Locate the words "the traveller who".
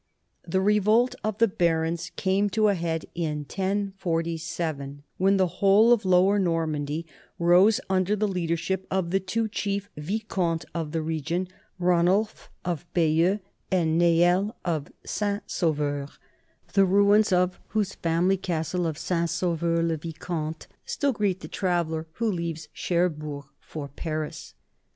21.41-22.31